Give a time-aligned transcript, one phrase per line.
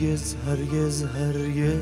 [0.00, 1.78] هرگز هرگز هرگز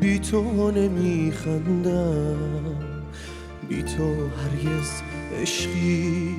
[0.00, 2.34] بی تو نمیخندم.
[3.68, 4.90] بی تو هرگز
[5.42, 6.36] عشقی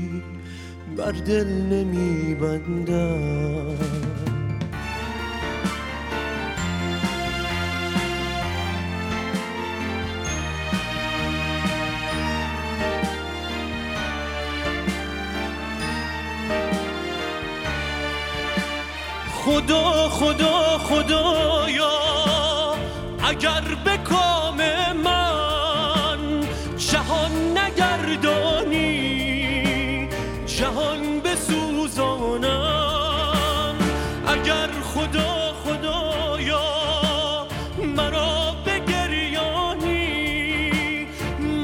[0.97, 2.99] بر دل نمیبندم.
[19.49, 21.91] خدا خدا خدایا
[23.23, 24.57] اگر به کام
[25.03, 26.19] من
[26.77, 28.89] جهان نگردانی
[30.45, 32.49] جهان بسوزانم.
[34.27, 36.67] اگر خدا خدایا
[37.95, 39.97] مرا بگریانی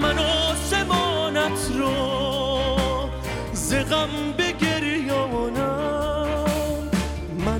[0.01, 1.95] من آسمانت رو
[3.53, 5.84] زغم بگریانم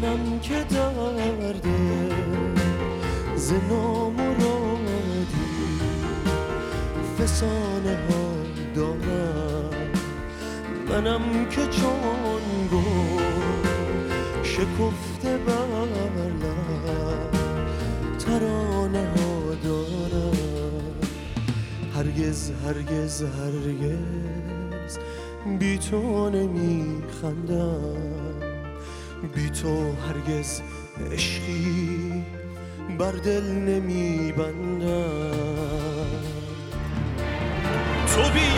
[0.05, 1.69] منم که درده
[3.35, 5.25] ز نامرادی
[7.19, 8.31] فسانه ها
[8.75, 9.69] دارم.
[10.89, 13.23] منم که چون گل
[14.43, 16.29] شکفته بر
[18.19, 20.35] ترانه ها دارم.
[21.95, 24.97] هرگز هرگز هرگز
[25.59, 27.95] بی تو نمیخندم.
[29.35, 30.61] بی تو هرگز
[31.11, 32.25] عشقی
[32.99, 34.85] بر دل نمیبندم.
[38.07, 38.54] تو بیا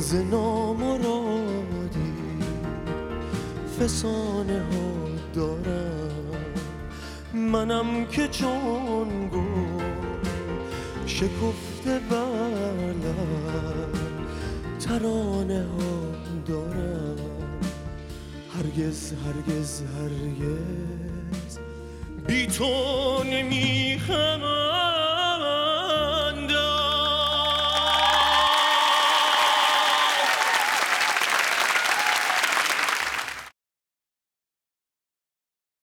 [0.00, 1.88] ز نامرادی
[3.80, 6.34] فسانه ها دارم.
[7.34, 9.84] منم که چون گل
[11.06, 13.94] شکفته بر لب
[14.78, 16.00] ترانه ها
[16.46, 17.16] دارم.
[18.56, 21.58] هرگز هرگز هرگز
[22.26, 24.79] بی تو نمیخمم